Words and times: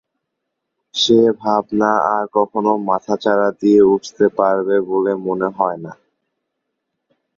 সে 0.95 1.19
ভাবনা 1.41 1.91
আর 2.13 2.23
কখনো 2.33 2.71
মাথাচাড়া 2.87 3.49
দিয়ে 3.61 3.81
উঠতে 3.93 4.25
পারবে 4.37 4.75
বলে 4.89 5.13
মনে 5.25 5.47
হয়না। 5.57 5.91